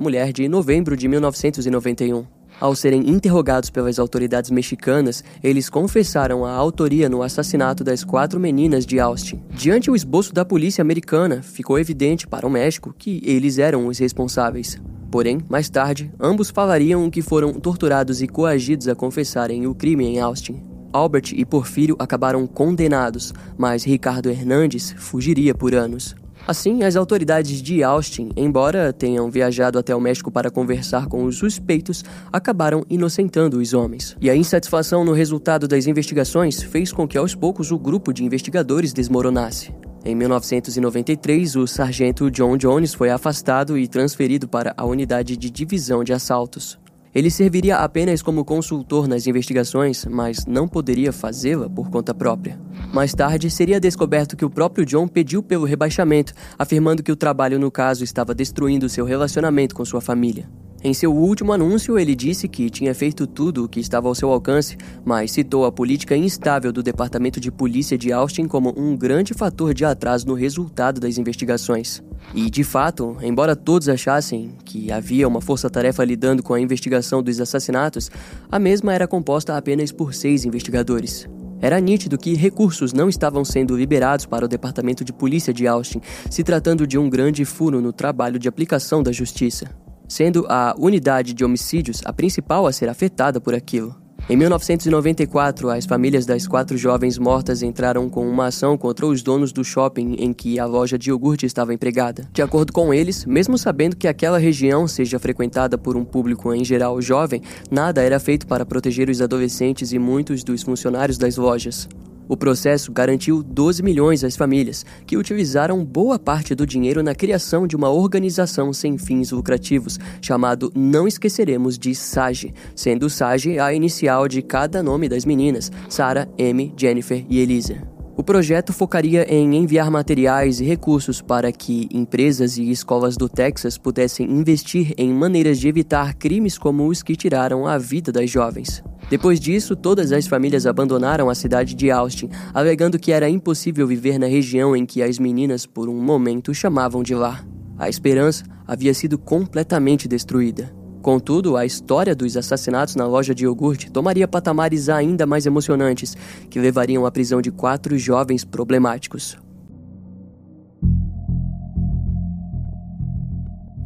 [0.00, 2.26] mulher de novembro de 1991.
[2.58, 8.84] Ao serem interrogados pelas autoridades mexicanas, eles confessaram a autoria no assassinato das quatro meninas
[8.84, 9.40] de Austin.
[9.50, 13.98] Diante o esboço da polícia americana, ficou evidente para o México que eles eram os
[13.98, 14.76] responsáveis.
[15.10, 20.20] Porém, mais tarde, ambos falariam que foram torturados e coagidos a confessarem o crime em
[20.20, 20.62] Austin.
[20.92, 26.14] Albert e Porfírio acabaram condenados, mas Ricardo Hernandes fugiria por anos.
[26.46, 31.36] Assim, as autoridades de Austin, embora tenham viajado até o México para conversar com os
[31.36, 34.16] suspeitos, acabaram inocentando os homens.
[34.20, 38.24] E a insatisfação no resultado das investigações fez com que aos poucos o grupo de
[38.24, 39.72] investigadores desmoronasse.
[40.02, 46.02] Em 1993, o sargento John Jones foi afastado e transferido para a unidade de divisão
[46.02, 46.78] de assaltos.
[47.14, 52.58] Ele serviria apenas como consultor nas investigações, mas não poderia fazê-la por conta própria.
[52.94, 57.58] Mais tarde, seria descoberto que o próprio John pediu pelo rebaixamento, afirmando que o trabalho
[57.58, 60.48] no caso estava destruindo seu relacionamento com sua família.
[60.82, 64.30] Em seu último anúncio, ele disse que tinha feito tudo o que estava ao seu
[64.30, 69.34] alcance, mas citou a política instável do Departamento de Polícia de Austin como um grande
[69.34, 72.02] fator de atraso no resultado das investigações.
[72.34, 77.38] E, de fato, embora todos achassem que havia uma força-tarefa lidando com a investigação dos
[77.42, 78.10] assassinatos,
[78.50, 81.28] a mesma era composta apenas por seis investigadores.
[81.60, 86.00] Era nítido que recursos não estavam sendo liberados para o Departamento de Polícia de Austin,
[86.30, 89.68] se tratando de um grande furo no trabalho de aplicação da justiça
[90.10, 93.94] sendo a unidade de homicídios a principal a ser afetada por aquilo.
[94.28, 99.52] Em 1994, as famílias das quatro jovens mortas entraram com uma ação contra os donos
[99.52, 102.28] do shopping em que a loja de iogurte estava empregada.
[102.32, 106.64] De acordo com eles, mesmo sabendo que aquela região seja frequentada por um público em
[106.64, 111.88] geral jovem, nada era feito para proteger os adolescentes e muitos dos funcionários das lojas.
[112.30, 117.66] O processo garantiu 12 milhões às famílias, que utilizaram boa parte do dinheiro na criação
[117.66, 124.28] de uma organização sem fins lucrativos, chamado Não Esqueceremos de SAGE, sendo SAGE a inicial
[124.28, 127.89] de cada nome das meninas, Sarah, Amy, Jennifer e Elisa.
[128.20, 133.78] O projeto focaria em enviar materiais e recursos para que empresas e escolas do Texas
[133.78, 138.84] pudessem investir em maneiras de evitar crimes como os que tiraram a vida das jovens.
[139.08, 144.18] Depois disso, todas as famílias abandonaram a cidade de Austin, alegando que era impossível viver
[144.18, 147.42] na região em que as meninas por um momento chamavam de lar.
[147.78, 150.79] A esperança havia sido completamente destruída.
[151.02, 156.16] Contudo, a história dos assassinatos na loja de iogurte tomaria patamares ainda mais emocionantes,
[156.50, 159.38] que levariam à prisão de quatro jovens problemáticos.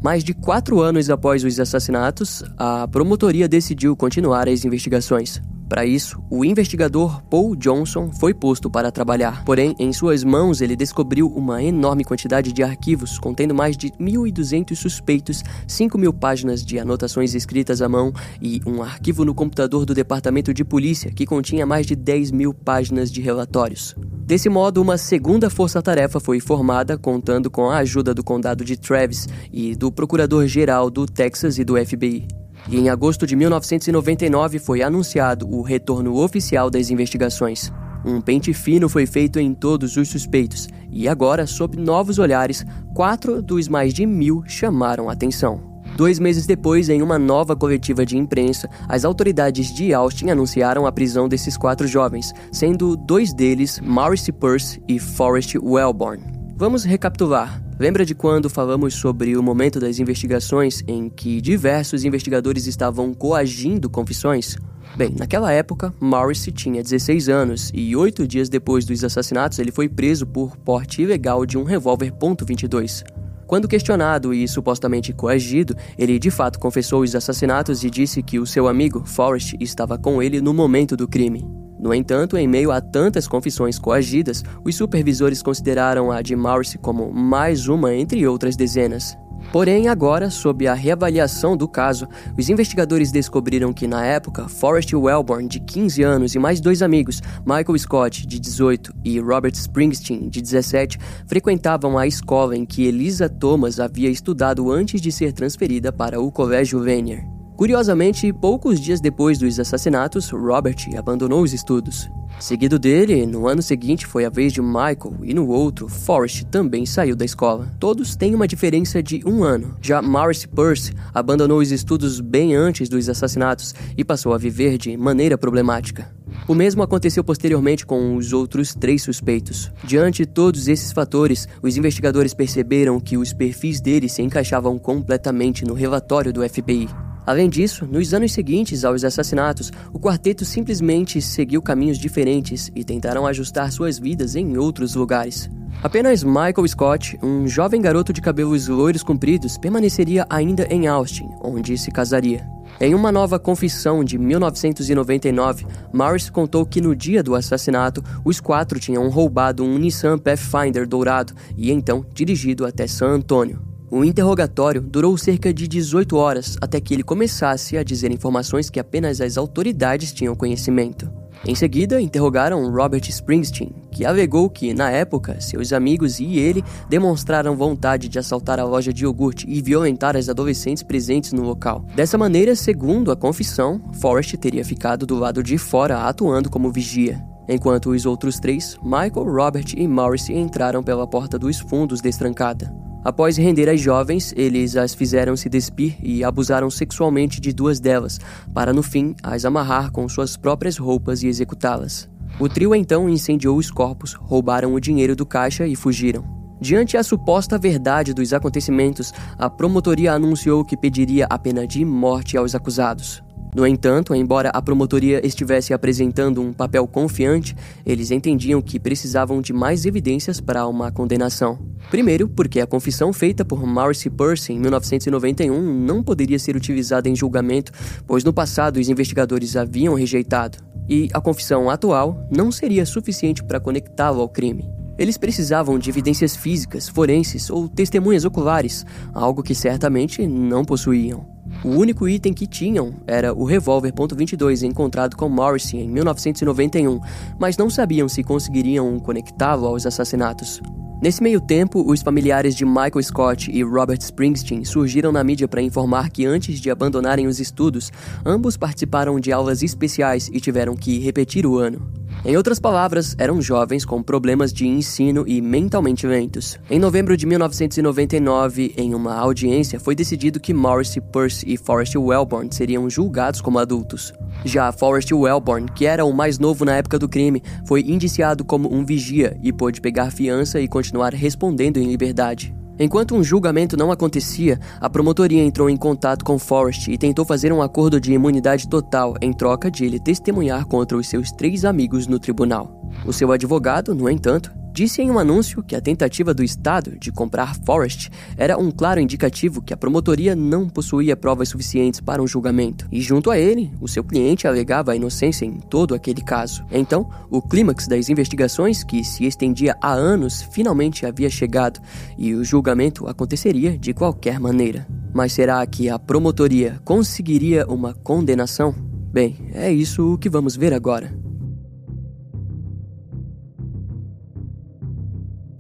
[0.02, 5.40] Mais de quatro anos após os assassinatos, a promotoria decidiu continuar as investigações.
[5.68, 9.44] Para isso, o investigador Paul Johnson foi posto para trabalhar.
[9.44, 14.74] Porém, em suas mãos, ele descobriu uma enorme quantidade de arquivos contendo mais de 1.200
[14.76, 19.94] suspeitos, 5 mil páginas de anotações escritas à mão e um arquivo no computador do
[19.94, 23.94] Departamento de Polícia que continha mais de 10 mil páginas de relatórios.
[24.26, 29.28] Desse modo, uma segunda força-tarefa foi formada, contando com a ajuda do condado de Travis
[29.52, 32.43] e do procurador-geral do Texas e do FBI.
[32.68, 37.72] E em agosto de 1999 foi anunciado o retorno oficial das investigações.
[38.04, 43.40] Um pente fino foi feito em todos os suspeitos, e agora, sob novos olhares, quatro
[43.40, 45.74] dos mais de mil chamaram atenção.
[45.96, 50.92] Dois meses depois, em uma nova coletiva de imprensa, as autoridades de Austin anunciaram a
[50.92, 56.22] prisão desses quatro jovens, sendo dois deles Maurice Peirce e Forrest Wellborn.
[56.56, 57.63] Vamos recapitular.
[57.78, 63.90] Lembra de quando falamos sobre o momento das investigações em que diversos investigadores estavam coagindo
[63.90, 64.56] confissões?
[64.96, 69.88] Bem, naquela época, Morrissey tinha 16 anos e oito dias depois dos assassinatos ele foi
[69.88, 73.02] preso por porte ilegal de um revólver .22.
[73.44, 78.46] Quando questionado e supostamente coagido, ele de fato confessou os assassinatos e disse que o
[78.46, 81.63] seu amigo, Forrest, estava com ele no momento do crime.
[81.84, 87.12] No entanto, em meio a tantas confissões coagidas, os supervisores consideraram a de Morrissey como
[87.12, 89.14] mais uma entre outras dezenas.
[89.52, 95.46] Porém, agora, sob a reavaliação do caso, os investigadores descobriram que, na época, Forrest Wellborn,
[95.46, 100.40] de 15 anos, e mais dois amigos, Michael Scott, de 18, e Robert Springsteen, de
[100.40, 106.18] 17, frequentavam a escola em que Elisa Thomas havia estudado antes de ser transferida para
[106.18, 107.43] o Colégio Vanier.
[107.56, 112.08] Curiosamente, poucos dias depois dos assassinatos, Robert abandonou os estudos.
[112.40, 116.84] Seguido dele, no ano seguinte foi a vez de Michael e no outro, Forrest também
[116.84, 117.72] saiu da escola.
[117.78, 119.76] Todos têm uma diferença de um ano.
[119.80, 124.96] Já Maurice Percy abandonou os estudos bem antes dos assassinatos e passou a viver de
[124.96, 126.12] maneira problemática.
[126.48, 129.70] O mesmo aconteceu posteriormente com os outros três suspeitos.
[129.84, 135.64] Diante de todos esses fatores, os investigadores perceberam que os perfis deles se encaixavam completamente
[135.64, 136.88] no relatório do FBI.
[137.26, 143.26] Além disso, nos anos seguintes aos assassinatos, o quarteto simplesmente seguiu caminhos diferentes e tentaram
[143.26, 145.48] ajustar suas vidas em outros lugares.
[145.82, 151.76] Apenas Michael Scott, um jovem garoto de cabelos loiros compridos, permaneceria ainda em Austin, onde
[151.76, 152.46] se casaria.
[152.80, 158.80] Em uma nova confissão de 1999, Morris contou que no dia do assassinato, os quatro
[158.80, 163.73] tinham roubado um Nissan Pathfinder dourado e então dirigido até San Antônio.
[163.90, 168.80] O interrogatório durou cerca de 18 horas até que ele começasse a dizer informações que
[168.80, 171.10] apenas as autoridades tinham conhecimento.
[171.46, 177.54] Em seguida, interrogaram Robert Springsteen, que alegou que, na época, seus amigos e ele demonstraram
[177.54, 181.84] vontade de assaltar a loja de iogurte e violentar as adolescentes presentes no local.
[181.94, 187.22] Dessa maneira, segundo a confissão, Forrest teria ficado do lado de fora atuando como vigia.
[187.46, 192.72] Enquanto os outros três, Michael, Robert e Morris entraram pela porta dos fundos destrancada.
[193.04, 198.18] Após render as jovens, eles as fizeram se despir e abusaram sexualmente de duas delas,
[198.54, 202.08] para no fim as amarrar com suas próprias roupas e executá-las.
[202.40, 206.24] O trio então incendiou os corpos, roubaram o dinheiro do caixa e fugiram.
[206.60, 212.38] Diante a suposta verdade dos acontecimentos, a promotoria anunciou que pediria a pena de morte
[212.38, 213.22] aos acusados.
[213.54, 217.54] No entanto, embora a promotoria estivesse apresentando um papel confiante,
[217.86, 221.60] eles entendiam que precisavam de mais evidências para uma condenação.
[221.88, 227.14] Primeiro, porque a confissão feita por Maurice Percy em 1991 não poderia ser utilizada em
[227.14, 227.70] julgamento,
[228.08, 233.60] pois no passado os investigadores haviam rejeitado, e a confissão atual não seria suficiente para
[233.60, 234.68] conectá-lo ao crime.
[234.98, 241.33] Eles precisavam de evidências físicas, forenses ou testemunhas oculares, algo que certamente não possuíam.
[241.62, 247.00] O único item que tinham era o revólver .22 encontrado com Morrissey em 1991,
[247.38, 250.60] mas não sabiam se conseguiriam conectá-lo aos assassinatos.
[251.04, 255.60] Nesse meio tempo, os familiares de Michael Scott e Robert Springsteen surgiram na mídia para
[255.60, 257.92] informar que antes de abandonarem os estudos,
[258.24, 261.86] ambos participaram de aulas especiais e tiveram que repetir o ano.
[262.24, 266.58] Em outras palavras, eram jovens com problemas de ensino e mentalmente lentos.
[266.70, 272.48] Em novembro de 1999, em uma audiência, foi decidido que Morrissey, Percy e Forrest Wellborn
[272.50, 274.14] seriam julgados como adultos.
[274.42, 278.74] Já Forrest Wellborn, que era o mais novo na época do crime, foi indiciado como
[278.74, 282.54] um vigia e pôde pegar fiança e continuar respondendo em liberdade.
[282.78, 287.52] Enquanto um julgamento não acontecia, a promotoria entrou em contato com Forrest e tentou fazer
[287.52, 292.08] um acordo de imunidade total em troca de ele testemunhar contra os seus três amigos
[292.08, 292.82] no tribunal.
[293.06, 297.12] O seu advogado, no entanto, disse em um anúncio que a tentativa do Estado de
[297.12, 302.26] comprar Forrest era um claro indicativo que a promotoria não possuía provas suficientes para um
[302.26, 306.66] julgamento, e junto a ele, o seu cliente alegava a inocência em todo aquele caso.
[306.72, 311.80] Então, o clímax das investigações, que se estendia há anos, finalmente havia chegado,
[312.18, 314.88] e o julgamento aconteceria de qualquer maneira.
[315.12, 318.74] Mas será que a promotoria conseguiria uma condenação?
[319.12, 321.23] Bem, é isso o que vamos ver agora.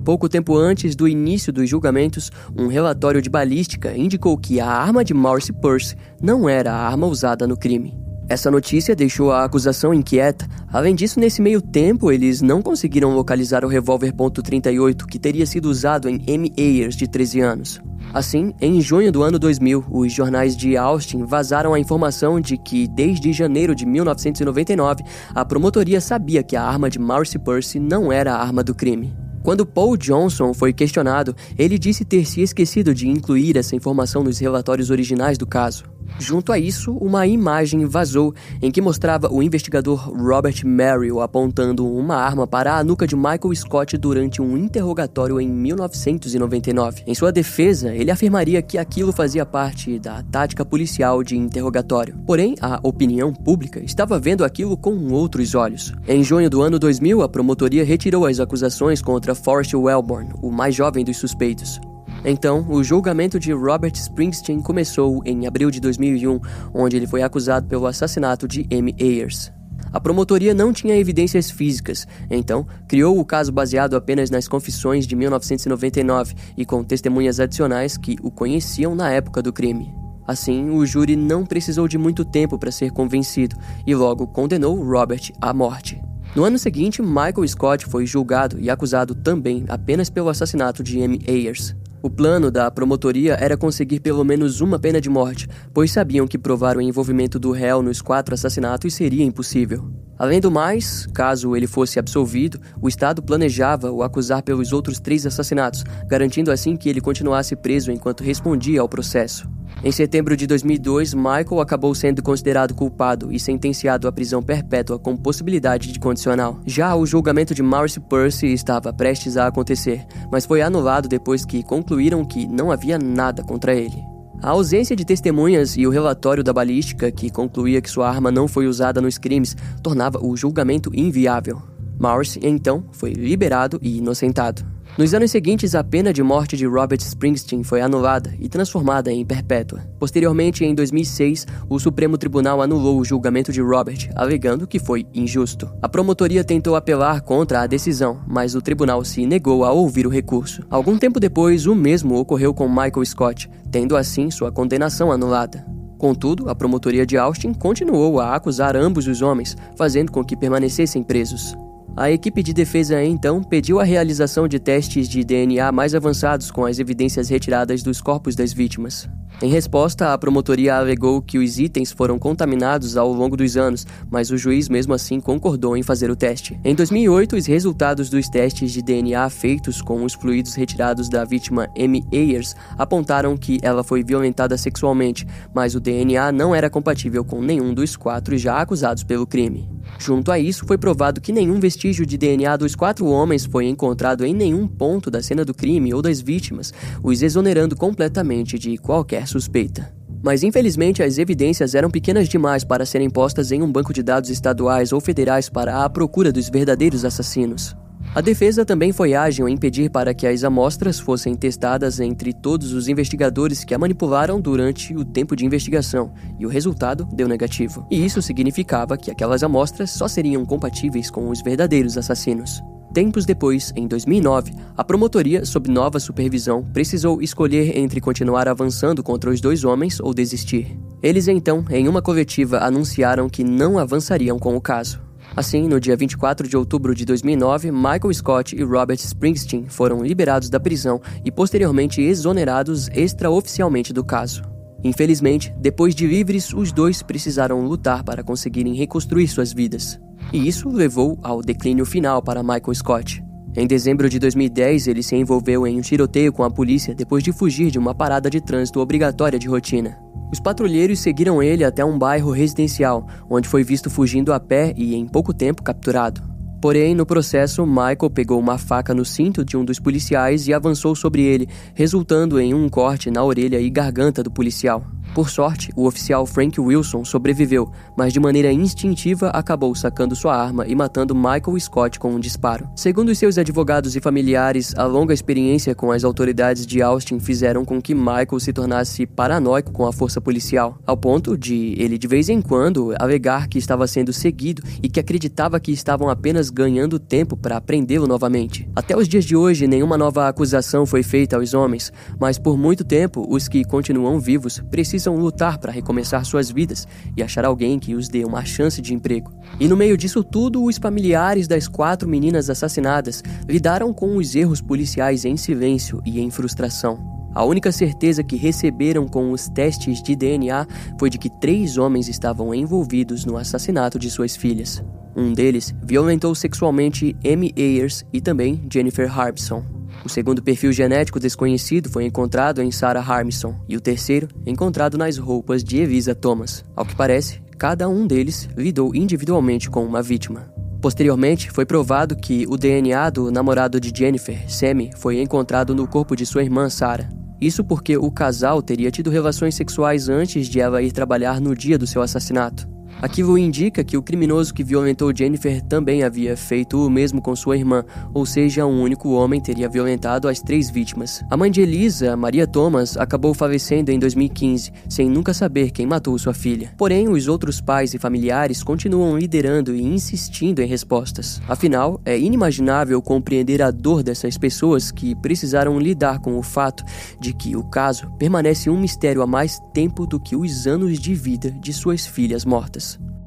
[0.04, 5.02] Pouco tempo antes do início dos julgamentos, um relatório de balística indicou que a arma
[5.02, 7.96] de Maurice Percy não era a arma usada no crime.
[8.28, 10.46] Essa notícia deixou a acusação inquieta.
[10.70, 15.70] Além disso, nesse meio tempo, eles não conseguiram localizar o revólver .38 que teria sido
[15.70, 17.80] usado em Amy Ayers, de 13 anos.
[18.12, 22.86] Assim, em junho do ano 2000, os jornais de Austin vazaram a informação de que,
[22.88, 25.02] desde janeiro de 1999,
[25.34, 29.23] a promotoria sabia que a arma de Maurice Percy não era a arma do crime.
[29.44, 34.38] Quando Paul Johnson foi questionado, ele disse ter se esquecido de incluir essa informação nos
[34.38, 35.84] relatórios originais do caso.
[36.18, 42.16] Junto a isso, uma imagem vazou em que mostrava o investigador Robert Merrill apontando uma
[42.16, 47.02] arma para a nuca de Michael Scott durante um interrogatório em 1999.
[47.06, 52.16] Em sua defesa, ele afirmaria que aquilo fazia parte da tática policial de interrogatório.
[52.26, 55.92] Porém, a opinião pública estava vendo aquilo com outros olhos.
[56.06, 60.74] Em junho do ano 2000, a promotoria retirou as acusações contra Forrest Wellborn, o mais
[60.74, 61.80] jovem dos suspeitos.
[62.24, 66.40] Então, o julgamento de Robert Springsteen começou em abril de 2001,
[66.72, 69.52] onde ele foi acusado pelo assassinato de Amy Ayers.
[69.92, 75.14] A promotoria não tinha evidências físicas, então criou o caso baseado apenas nas confissões de
[75.14, 79.94] 1999 e com testemunhas adicionais que o conheciam na época do crime.
[80.26, 83.56] Assim, o júri não precisou de muito tempo para ser convencido
[83.86, 86.00] e logo condenou Robert à morte.
[86.34, 91.20] No ano seguinte, Michael Scott foi julgado e acusado também apenas pelo assassinato de Amy
[91.28, 91.76] Ayers.
[92.04, 96.36] O plano da promotoria era conseguir pelo menos uma pena de morte, pois sabiam que
[96.36, 99.90] provar o envolvimento do réu nos quatro assassinatos seria impossível.
[100.18, 105.24] Além do mais, caso ele fosse absolvido, o Estado planejava o acusar pelos outros três
[105.24, 109.48] assassinatos, garantindo assim que ele continuasse preso enquanto respondia ao processo.
[109.82, 115.16] Em setembro de 2002, Michael acabou sendo considerado culpado e sentenciado à prisão perpétua com
[115.16, 116.58] possibilidade de condicional.
[116.64, 121.62] Já o julgamento de Maurice Percy estava prestes a acontecer, mas foi anulado depois que
[121.62, 124.14] concluíram que não havia nada contra ele.
[124.42, 128.46] A ausência de testemunhas e o relatório da balística, que concluía que sua arma não
[128.46, 131.62] foi usada nos crimes, tornava o julgamento inviável.
[131.98, 134.64] Maurice, então, foi liberado e inocentado.
[134.96, 139.26] Nos anos seguintes, a pena de morte de Robert Springsteen foi anulada e transformada em
[139.26, 139.80] perpétua.
[139.98, 145.68] Posteriormente, em 2006, o Supremo Tribunal anulou o julgamento de Robert, alegando que foi injusto.
[145.82, 150.10] A promotoria tentou apelar contra a decisão, mas o tribunal se negou a ouvir o
[150.10, 150.62] recurso.
[150.70, 155.66] Algum tempo depois, o mesmo ocorreu com Michael Scott, tendo assim sua condenação anulada.
[155.98, 161.02] Contudo, a promotoria de Austin continuou a acusar ambos os homens, fazendo com que permanecessem
[161.02, 161.56] presos.
[161.96, 166.66] A equipe de defesa então pediu a realização de testes de DNA mais avançados com
[166.66, 169.08] as evidências retiradas dos corpos das vítimas.
[169.42, 174.30] Em resposta, a promotoria alegou que os itens foram contaminados ao longo dos anos, mas
[174.30, 176.58] o juiz mesmo assim concordou em fazer o teste.
[176.64, 181.68] Em 2008, os resultados dos testes de DNA feitos com os fluidos retirados da vítima
[181.76, 187.40] Amy Ayers apontaram que ela foi violentada sexualmente, mas o DNA não era compatível com
[187.40, 189.68] nenhum dos quatro já acusados pelo crime.
[189.98, 194.24] Junto a isso, foi provado que nenhum vestígio de DNA dos quatro homens foi encontrado
[194.24, 196.72] em nenhum ponto da cena do crime ou das vítimas,
[197.02, 199.92] os exonerando completamente de qualquer suspeita.
[200.22, 204.30] Mas infelizmente as evidências eram pequenas demais para serem postas em um banco de dados
[204.30, 207.76] estaduais ou federais para a procura dos verdadeiros assassinos.
[208.14, 212.72] A defesa também foi ágil em pedir para que as amostras fossem testadas entre todos
[212.72, 217.84] os investigadores que a manipularam durante o tempo de investigação, e o resultado deu negativo.
[217.90, 222.62] E isso significava que aquelas amostras só seriam compatíveis com os verdadeiros assassinos.
[222.92, 229.28] Tempos depois, em 2009, a promotoria, sob nova supervisão, precisou escolher entre continuar avançando contra
[229.28, 230.78] os dois homens ou desistir.
[231.02, 235.03] Eles então, em uma coletiva, anunciaram que não avançariam com o caso.
[235.36, 240.48] Assim, no dia 24 de outubro de 2009, Michael Scott e Robert Springsteen foram liberados
[240.48, 244.42] da prisão e posteriormente exonerados extraoficialmente do caso.
[244.84, 249.98] Infelizmente, depois de livres, os dois precisaram lutar para conseguirem reconstruir suas vidas.
[250.32, 253.24] E isso levou ao declínio final para Michael Scott.
[253.56, 257.32] Em dezembro de 2010, ele se envolveu em um tiroteio com a polícia depois de
[257.32, 260.03] fugir de uma parada de trânsito obrigatória de rotina.
[260.34, 264.96] Os patrulheiros seguiram ele até um bairro residencial, onde foi visto fugindo a pé e,
[264.96, 266.20] em pouco tempo, capturado.
[266.60, 270.96] Porém, no processo, Michael pegou uma faca no cinto de um dos policiais e avançou
[270.96, 274.84] sobre ele, resultando em um corte na orelha e garganta do policial.
[275.14, 280.66] Por sorte, o oficial Frank Wilson sobreviveu, mas de maneira instintiva acabou sacando sua arma
[280.66, 282.68] e matando Michael Scott com um disparo.
[282.74, 287.80] Segundo seus advogados e familiares, a longa experiência com as autoridades de Austin fizeram com
[287.80, 292.28] que Michael se tornasse paranoico com a força policial, ao ponto de ele de vez
[292.28, 297.36] em quando alegar que estava sendo seguido e que acreditava que estavam apenas ganhando tempo
[297.36, 298.68] para prendê-lo novamente.
[298.74, 302.82] Até os dias de hoje, nenhuma nova acusação foi feita aos homens, mas por muito
[302.82, 307.78] tempo os que continuam vivos precisam precisam lutar para recomeçar suas vidas e achar alguém
[307.78, 309.30] que os dê uma chance de emprego.
[309.60, 314.60] E no meio disso tudo, os familiares das quatro meninas assassinadas lidaram com os erros
[314.60, 316.98] policiais em silêncio e em frustração.
[317.34, 320.66] A única certeza que receberam com os testes de DNA
[320.98, 324.82] foi de que três homens estavam envolvidos no assassinato de suas filhas.
[325.16, 329.83] Um deles violentou sexualmente Amy Ayers e também Jennifer Harbison.
[330.04, 335.16] O segundo perfil genético desconhecido foi encontrado em Sarah Harmison e o terceiro encontrado nas
[335.16, 336.62] roupas de Evisa Thomas.
[336.76, 340.52] Ao que parece, cada um deles lidou individualmente com uma vítima.
[340.82, 346.14] Posteriormente, foi provado que o DNA do namorado de Jennifer, Sammy, foi encontrado no corpo
[346.14, 347.08] de sua irmã Sarah.
[347.40, 351.78] Isso porque o casal teria tido relações sexuais antes de ela ir trabalhar no dia
[351.78, 352.73] do seu assassinato.
[353.02, 357.56] Aquilo indica que o criminoso que violentou Jennifer também havia feito o mesmo com sua
[357.56, 361.22] irmã, ou seja, um único homem teria violentado as três vítimas.
[361.30, 366.18] A mãe de Elisa, Maria Thomas, acabou falecendo em 2015, sem nunca saber quem matou
[366.18, 366.72] sua filha.
[366.76, 371.42] Porém, os outros pais e familiares continuam liderando e insistindo em respostas.
[371.48, 376.84] Afinal, é inimaginável compreender a dor dessas pessoas que precisaram lidar com o fato
[377.20, 381.14] de que o caso permanece um mistério há mais tempo do que os anos de
[381.14, 382.83] vida de suas filhas mortas.
[382.84, 383.23] years.